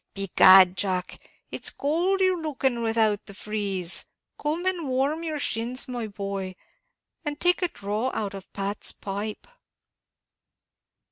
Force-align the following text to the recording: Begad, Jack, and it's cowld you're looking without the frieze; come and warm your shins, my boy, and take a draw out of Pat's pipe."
Begad, 0.15 0.75
Jack, 0.77 1.11
and 1.11 1.19
it's 1.51 1.69
cowld 1.69 2.21
you're 2.21 2.41
looking 2.41 2.81
without 2.81 3.23
the 3.27 3.35
frieze; 3.35 4.05
come 4.39 4.65
and 4.65 4.87
warm 4.89 5.23
your 5.23 5.37
shins, 5.37 5.87
my 5.87 6.07
boy, 6.07 6.55
and 7.23 7.39
take 7.39 7.61
a 7.61 7.67
draw 7.67 8.09
out 8.15 8.33
of 8.33 8.51
Pat's 8.51 8.91
pipe." 8.91 9.45